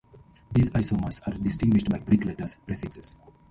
These 0.51 0.71
isomers 0.71 1.21
are 1.27 1.37
distinguished 1.37 1.91
by 1.91 1.99
Greek 1.99 2.25
letter 2.25 2.47
prefixes. 2.65 3.15